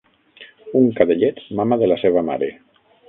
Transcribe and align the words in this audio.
Un 0.79 0.87
cadellet 0.99 1.43
mama 1.61 1.79
de 1.85 1.91
la 1.93 1.99
seva 2.05 2.25
mare. 2.31 2.49